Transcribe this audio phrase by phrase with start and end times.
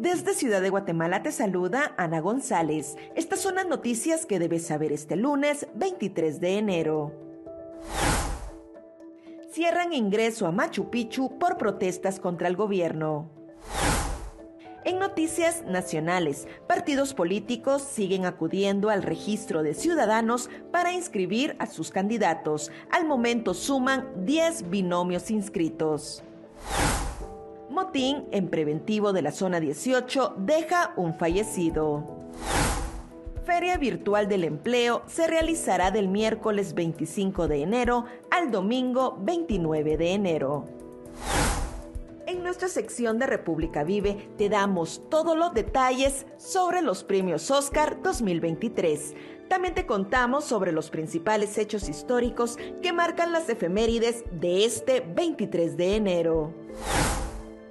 [0.00, 2.96] Desde Ciudad de Guatemala te saluda Ana González.
[3.16, 7.12] Estas son las noticias que debes saber este lunes 23 de enero.
[9.52, 13.28] Cierran ingreso a Machu Picchu por protestas contra el gobierno.
[14.86, 21.90] En noticias nacionales, partidos políticos siguen acudiendo al registro de ciudadanos para inscribir a sus
[21.90, 22.72] candidatos.
[22.90, 26.22] Al momento suman 10 binomios inscritos.
[27.70, 32.04] Motín en preventivo de la zona 18 deja un fallecido.
[33.44, 40.12] Feria Virtual del Empleo se realizará del miércoles 25 de enero al domingo 29 de
[40.12, 40.64] enero.
[42.26, 48.02] En nuestra sección de República Vive te damos todos los detalles sobre los premios Oscar
[48.02, 49.14] 2023.
[49.48, 55.76] También te contamos sobre los principales hechos históricos que marcan las efemérides de este 23
[55.76, 56.54] de enero.